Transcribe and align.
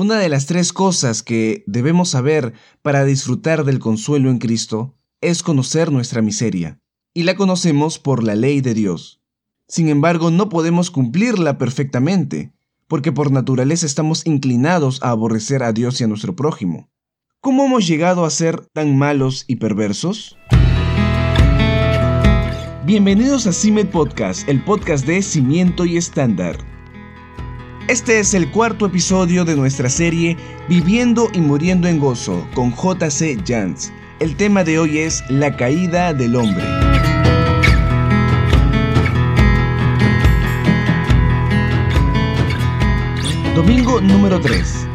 Una 0.00 0.18
de 0.18 0.28
las 0.28 0.46
tres 0.46 0.72
cosas 0.72 1.24
que 1.24 1.64
debemos 1.66 2.10
saber 2.10 2.52
para 2.82 3.04
disfrutar 3.04 3.64
del 3.64 3.80
consuelo 3.80 4.30
en 4.30 4.38
Cristo 4.38 4.94
es 5.20 5.42
conocer 5.42 5.90
nuestra 5.90 6.22
miseria, 6.22 6.78
y 7.14 7.24
la 7.24 7.34
conocemos 7.34 7.98
por 7.98 8.22
la 8.22 8.36
ley 8.36 8.60
de 8.60 8.74
Dios. 8.74 9.20
Sin 9.66 9.88
embargo, 9.88 10.30
no 10.30 10.50
podemos 10.50 10.92
cumplirla 10.92 11.58
perfectamente, 11.58 12.52
porque 12.86 13.10
por 13.10 13.32
naturaleza 13.32 13.86
estamos 13.86 14.24
inclinados 14.24 15.02
a 15.02 15.10
aborrecer 15.10 15.64
a 15.64 15.72
Dios 15.72 16.00
y 16.00 16.04
a 16.04 16.06
nuestro 16.06 16.36
prójimo. 16.36 16.88
¿Cómo 17.40 17.64
hemos 17.64 17.84
llegado 17.88 18.24
a 18.24 18.30
ser 18.30 18.60
tan 18.72 18.96
malos 18.96 19.46
y 19.48 19.56
perversos? 19.56 20.38
Bienvenidos 22.86 23.48
a 23.48 23.52
CIMED 23.52 23.88
Podcast, 23.88 24.48
el 24.48 24.62
podcast 24.62 25.04
de 25.08 25.22
Cimiento 25.22 25.84
y 25.84 25.96
Estándar. 25.96 26.67
Este 27.88 28.18
es 28.18 28.34
el 28.34 28.50
cuarto 28.50 28.84
episodio 28.84 29.46
de 29.46 29.56
nuestra 29.56 29.88
serie 29.88 30.36
Viviendo 30.68 31.30
y 31.32 31.40
Muriendo 31.40 31.88
en 31.88 31.98
Gozo 31.98 32.46
con 32.54 32.70
JC 32.72 33.42
Jans. 33.46 33.90
El 34.20 34.36
tema 34.36 34.62
de 34.62 34.78
hoy 34.78 34.98
es 34.98 35.24
la 35.30 35.56
caída 35.56 36.12
del 36.12 36.36
hombre. 36.36 36.62
Domingo 43.54 44.02
número 44.02 44.38
3. 44.38 44.86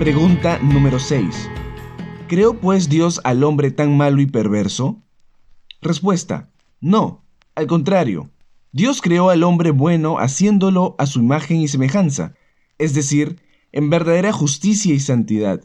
Pregunta 0.00 0.58
número 0.58 0.98
6. 0.98 1.48
¿Creó 2.26 2.54
pues 2.54 2.88
Dios 2.88 3.20
al 3.22 3.44
hombre 3.44 3.70
tan 3.70 3.96
malo 3.96 4.20
y 4.20 4.26
perverso? 4.26 5.00
Respuesta. 5.80 6.50
No, 6.80 7.24
al 7.54 7.68
contrario. 7.68 8.33
Dios 8.74 9.00
creó 9.00 9.30
al 9.30 9.44
hombre 9.44 9.70
bueno 9.70 10.18
haciéndolo 10.18 10.96
a 10.98 11.06
su 11.06 11.20
imagen 11.20 11.58
y 11.58 11.68
semejanza, 11.68 12.34
es 12.76 12.92
decir, 12.92 13.38
en 13.70 13.88
verdadera 13.88 14.32
justicia 14.32 14.92
y 14.92 14.98
santidad, 14.98 15.60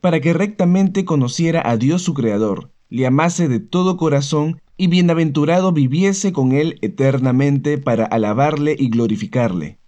para 0.00 0.18
que 0.22 0.32
rectamente 0.32 1.04
conociera 1.04 1.60
a 1.62 1.76
Dios 1.76 2.00
su 2.00 2.14
Creador, 2.14 2.70
le 2.88 3.06
amase 3.06 3.48
de 3.48 3.60
todo 3.60 3.98
corazón 3.98 4.62
y 4.78 4.86
bienaventurado 4.86 5.72
viviese 5.72 6.32
con 6.32 6.52
él 6.52 6.78
eternamente 6.80 7.76
para 7.76 8.06
alabarle 8.06 8.74
y 8.78 8.88
glorificarle. 8.88 9.78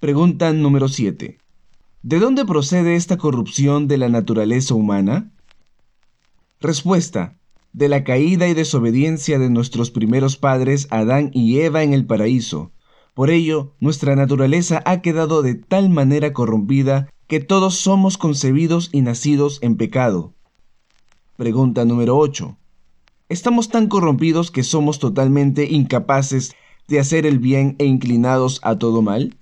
Pregunta 0.00 0.50
número 0.54 0.88
7. 0.88 1.36
¿De 2.02 2.18
dónde 2.18 2.46
procede 2.46 2.96
esta 2.96 3.18
corrupción 3.18 3.88
de 3.88 3.98
la 3.98 4.08
naturaleza 4.08 4.72
humana? 4.72 5.32
Respuesta 6.60 7.36
de 7.76 7.90
la 7.90 8.04
caída 8.04 8.48
y 8.48 8.54
desobediencia 8.54 9.38
de 9.38 9.50
nuestros 9.50 9.90
primeros 9.90 10.38
padres 10.38 10.88
Adán 10.90 11.30
y 11.34 11.60
Eva 11.60 11.82
en 11.82 11.92
el 11.92 12.06
paraíso. 12.06 12.72
Por 13.12 13.28
ello, 13.28 13.74
nuestra 13.80 14.16
naturaleza 14.16 14.82
ha 14.86 15.02
quedado 15.02 15.42
de 15.42 15.56
tal 15.56 15.90
manera 15.90 16.32
corrompida 16.32 17.12
que 17.26 17.38
todos 17.38 17.74
somos 17.74 18.16
concebidos 18.16 18.88
y 18.92 19.02
nacidos 19.02 19.58
en 19.60 19.76
pecado. 19.76 20.32
Pregunta 21.36 21.84
número 21.84 22.16
8. 22.16 22.56
¿Estamos 23.28 23.68
tan 23.68 23.88
corrompidos 23.88 24.50
que 24.50 24.62
somos 24.62 24.98
totalmente 24.98 25.70
incapaces 25.70 26.54
de 26.88 26.98
hacer 26.98 27.26
el 27.26 27.38
bien 27.38 27.76
e 27.78 27.84
inclinados 27.84 28.58
a 28.62 28.78
todo 28.78 29.02
mal? 29.02 29.36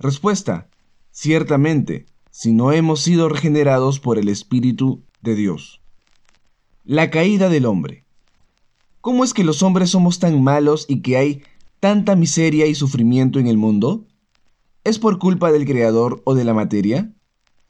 Respuesta. 0.00 0.70
Ciertamente, 1.12 2.06
si 2.32 2.52
no 2.52 2.72
hemos 2.72 3.00
sido 3.00 3.28
regenerados 3.28 4.00
por 4.00 4.18
el 4.18 4.28
Espíritu 4.28 5.04
de 5.20 5.36
Dios. 5.36 5.83
La 6.86 7.08
caída 7.08 7.48
del 7.48 7.64
hombre. 7.64 8.04
¿Cómo 9.00 9.24
es 9.24 9.32
que 9.32 9.42
los 9.42 9.62
hombres 9.62 9.88
somos 9.88 10.18
tan 10.18 10.42
malos 10.42 10.84
y 10.86 11.00
que 11.00 11.16
hay 11.16 11.42
tanta 11.80 12.14
miseria 12.14 12.66
y 12.66 12.74
sufrimiento 12.74 13.38
en 13.38 13.46
el 13.46 13.56
mundo? 13.56 14.04
¿Es 14.84 14.98
por 14.98 15.18
culpa 15.18 15.50
del 15.50 15.64
Creador 15.64 16.20
o 16.26 16.34
de 16.34 16.44
la 16.44 16.52
materia? 16.52 17.10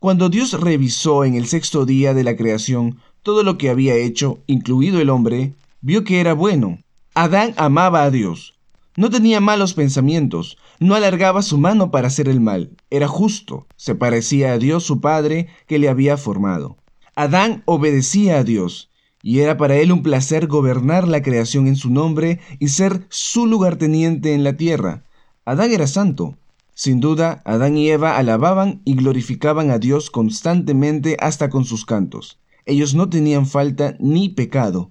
Cuando 0.01 0.31
Dios 0.31 0.61
revisó 0.61 1.25
en 1.25 1.37
el 1.37 1.47
sexto 1.47 1.87
día 1.87 2.13
de 2.13 2.25
la 2.25 2.35
creación 2.35 2.99
todo 3.23 3.45
lo 3.45 3.57
que 3.57 3.71
había 3.71 3.95
hecho, 3.95 4.41
incluido 4.49 5.01
el 5.01 5.11
hombre, 5.11 5.55
vio 5.81 6.03
que 6.03 6.19
era 6.19 6.35
bueno. 6.35 6.81
Adán 7.15 7.55
amaba 7.57 8.03
a 8.03 8.11
Dios. 8.11 8.59
No 8.97 9.11
tenía 9.11 9.39
malos 9.41 9.75
pensamientos, 9.75 10.59
no 10.81 10.97
alargaba 10.97 11.43
su 11.43 11.57
mano 11.57 11.93
para 11.93 12.09
hacer 12.09 12.29
el 12.29 12.41
mal, 12.41 12.77
era 12.91 13.07
justo, 13.07 13.69
se 13.77 13.95
parecía 13.95 14.55
a 14.55 14.59
Dios 14.59 14.83
su 14.83 15.01
Padre 15.01 15.47
que 15.69 15.79
le 15.79 15.89
había 15.89 16.17
formado. 16.17 16.79
Adán 17.15 17.63
obedecía 17.65 18.39
a 18.39 18.45
Dios, 18.45 18.91
y 19.27 19.41
era 19.41 19.57
para 19.57 19.77
él 19.77 19.91
un 19.91 20.03
placer 20.03 20.47
gobernar 20.49 21.09
la 21.09 21.23
creación 21.23 21.67
en 21.67 21.77
su 21.77 21.89
nombre 21.89 22.41
y 22.59 22.69
ser 22.69 23.07
su 23.09 23.47
lugarteniente 23.47 24.35
en 24.35 24.45
la 24.45 24.59
tierra. 24.59 25.03
Adán 25.47 25.73
era 25.73 25.87
santo. 25.87 26.37
Sin 26.75 27.01
duda, 27.01 27.41
Adán 27.47 27.79
y 27.79 27.89
Eva 27.89 28.19
alababan 28.19 28.83
y 28.85 28.97
glorificaban 28.97 29.71
a 29.71 29.79
Dios 29.79 30.11
constantemente 30.11 31.17
hasta 31.21 31.49
con 31.49 31.65
sus 31.65 31.87
cantos. 31.87 32.39
Ellos 32.67 32.95
no 32.95 33.09
tenían 33.09 33.47
falta 33.47 33.97
ni 33.99 34.29
pecado. 34.29 34.91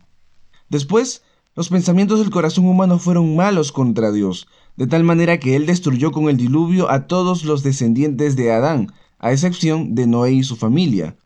Después, 0.67 1.21
los 1.55 1.69
pensamientos 1.69 2.17
del 2.17 2.31
corazón 2.31 2.65
humano 2.65 2.97
fueron 2.97 3.35
malos 3.35 3.71
contra 3.71 4.11
Dios, 4.11 4.47
de 4.77 4.87
tal 4.87 5.03
manera 5.03 5.37
que 5.37 5.55
Él 5.55 5.67
destruyó 5.67 6.11
con 6.11 6.27
el 6.27 6.37
diluvio 6.37 6.89
a 6.89 7.05
todos 7.05 7.43
los 7.43 7.61
descendientes 7.61 8.35
de 8.35 8.51
Adán, 8.51 8.91
a 9.19 9.31
excepción 9.31 9.93
de 9.93 10.07
Noé 10.07 10.31
y 10.31 10.43
su 10.43 10.55
familia. 10.55 11.17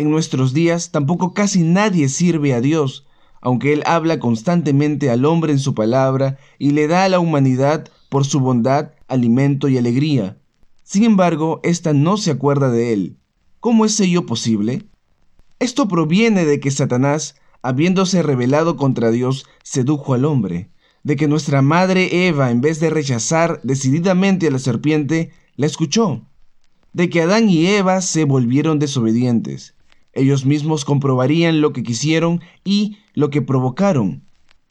En 0.00 0.10
nuestros 0.10 0.54
días 0.54 0.92
tampoco 0.92 1.34
casi 1.34 1.62
nadie 1.62 2.08
sirve 2.08 2.54
a 2.54 2.62
Dios, 2.62 3.06
aunque 3.42 3.74
Él 3.74 3.82
habla 3.84 4.18
constantemente 4.18 5.10
al 5.10 5.26
hombre 5.26 5.52
en 5.52 5.58
su 5.58 5.74
palabra 5.74 6.38
y 6.58 6.70
le 6.70 6.88
da 6.88 7.04
a 7.04 7.10
la 7.10 7.20
humanidad 7.20 7.86
por 8.08 8.24
su 8.24 8.40
bondad, 8.40 8.92
alimento 9.08 9.68
y 9.68 9.76
alegría. 9.76 10.38
Sin 10.84 11.04
embargo, 11.04 11.60
ésta 11.64 11.92
no 11.92 12.16
se 12.16 12.30
acuerda 12.30 12.70
de 12.70 12.94
Él. 12.94 13.18
¿Cómo 13.60 13.84
es 13.84 14.00
ello 14.00 14.24
posible? 14.24 14.86
Esto 15.58 15.86
proviene 15.86 16.46
de 16.46 16.60
que 16.60 16.70
Satanás, 16.70 17.34
habiéndose 17.60 18.22
rebelado 18.22 18.78
contra 18.78 19.10
Dios, 19.10 19.44
sedujo 19.62 20.14
al 20.14 20.24
hombre, 20.24 20.70
de 21.02 21.16
que 21.16 21.28
nuestra 21.28 21.60
madre 21.60 22.26
Eva, 22.26 22.50
en 22.50 22.62
vez 22.62 22.80
de 22.80 22.88
rechazar 22.88 23.60
decididamente 23.64 24.46
a 24.46 24.50
la 24.50 24.60
serpiente, 24.60 25.30
la 25.56 25.66
escuchó, 25.66 26.22
de 26.94 27.10
que 27.10 27.20
Adán 27.20 27.50
y 27.50 27.66
Eva 27.66 28.00
se 28.00 28.24
volvieron 28.24 28.78
desobedientes, 28.78 29.74
ellos 30.12 30.44
mismos 30.44 30.84
comprobarían 30.84 31.60
lo 31.60 31.72
que 31.72 31.82
quisieron 31.82 32.40
y 32.64 32.98
lo 33.14 33.30
que 33.30 33.42
provocaron. 33.42 34.24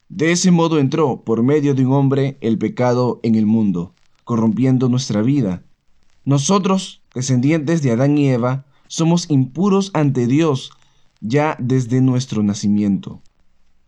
De 0.10 0.32
ese 0.32 0.52
modo 0.52 0.80
entró, 0.80 1.24
por 1.24 1.44
medio 1.44 1.76
de 1.76 1.86
un 1.86 1.94
hombre, 1.94 2.38
el 2.42 2.58
pecado 2.58 3.20
en 3.24 3.36
el 3.36 3.46
mundo, 3.46 3.94
corrompiendo 4.24 4.90
nuestra 4.90 5.22
vida. 5.22 5.64
Nosotros, 6.26 7.02
descendientes 7.14 7.82
de 7.82 7.92
Adán 7.92 8.18
y 8.18 8.30
Eva, 8.30 8.66
somos 8.88 9.30
impuros 9.30 9.92
ante 9.94 10.28
Dios 10.28 10.72
ya 11.22 11.56
desde 11.60 12.02
nuestro 12.02 12.44
nacimiento. 12.44 13.22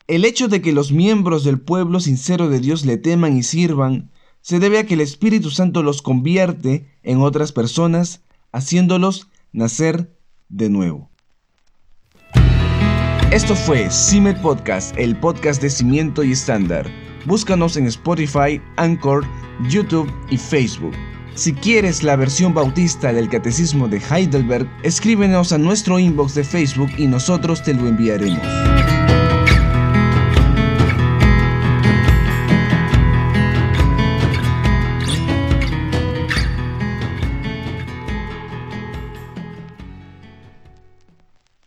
El 0.07 0.25
hecho 0.25 0.47
de 0.47 0.61
que 0.61 0.73
los 0.73 0.91
miembros 0.91 1.43
del 1.43 1.59
pueblo 1.59 1.99
sincero 1.99 2.49
de 2.49 2.59
Dios 2.59 2.85
le 2.85 2.97
teman 2.97 3.37
y 3.37 3.43
sirvan 3.43 4.11
se 4.41 4.59
debe 4.59 4.79
a 4.79 4.85
que 4.85 4.95
el 4.95 5.01
Espíritu 5.01 5.51
Santo 5.51 5.83
los 5.83 6.01
convierte 6.01 6.87
en 7.03 7.21
otras 7.21 7.51
personas, 7.51 8.21
haciéndolos 8.51 9.27
nacer 9.53 10.17
de 10.49 10.69
nuevo. 10.69 11.10
Esto 13.31 13.55
fue 13.55 13.89
CIMED 13.89 14.41
Podcast, 14.41 14.93
el 14.97 15.15
podcast 15.15 15.61
de 15.61 15.69
cimiento 15.69 16.21
y 16.21 16.33
estándar. 16.33 16.85
Búscanos 17.25 17.77
en 17.77 17.87
Spotify, 17.87 18.61
Anchor, 18.75 19.23
YouTube 19.69 20.11
y 20.29 20.37
Facebook. 20.37 20.91
Si 21.33 21.53
quieres 21.53 22.03
la 22.03 22.17
versión 22.17 22.53
bautista 22.53 23.13
del 23.13 23.29
Catecismo 23.29 23.87
de 23.87 24.01
Heidelberg, 24.01 24.69
escríbenos 24.83 25.53
a 25.53 25.57
nuestro 25.57 25.97
inbox 25.97 26.35
de 26.35 26.43
Facebook 26.43 26.89
y 26.97 27.07
nosotros 27.07 27.63
te 27.63 27.73
lo 27.73 27.87
enviaremos. 27.87 28.45